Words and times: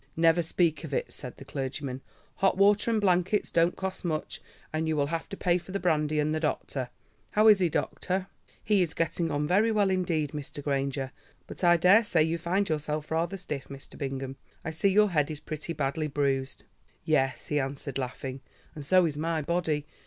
"Never 0.17 0.41
speak 0.41 0.83
of 0.83 0.95
it," 0.95 1.13
said 1.13 1.37
the 1.37 1.45
clergyman. 1.45 2.01
"Hot 2.37 2.57
water 2.57 2.89
and 2.89 2.99
blankets 2.99 3.51
don't 3.51 3.75
cost 3.75 4.03
much, 4.03 4.41
and 4.73 4.87
you 4.87 4.95
will 4.95 5.05
have 5.13 5.29
to 5.29 5.37
pay 5.37 5.59
for 5.59 5.71
the 5.71 5.79
brandy 5.79 6.17
and 6.19 6.33
the 6.33 6.39
doctor. 6.39 6.89
How 7.33 7.47
is 7.47 7.59
he, 7.59 7.69
doctor?" 7.69 8.25
"He 8.63 8.81
is 8.81 8.95
getting 8.95 9.29
on 9.29 9.45
very 9.45 9.71
well 9.71 9.91
indeed, 9.91 10.31
Mr. 10.31 10.63
Granger. 10.63 11.11
But 11.45 11.63
I 11.63 11.77
daresay 11.77 12.23
you 12.23 12.39
find 12.39 12.67
yourself 12.67 13.11
rather 13.11 13.37
stiff, 13.37 13.67
Mr. 13.67 13.95
Bingham. 13.95 14.37
I 14.65 14.71
see 14.71 14.89
your 14.89 15.11
head 15.11 15.29
is 15.29 15.39
pretty 15.39 15.73
badly 15.73 16.07
bruised." 16.07 16.63
"Yes," 17.05 17.49
he 17.49 17.59
answered, 17.59 17.99
laughing, 17.99 18.41
"and 18.73 18.83
so 18.83 19.05
is 19.05 19.17
my 19.17 19.43
body. 19.43 19.85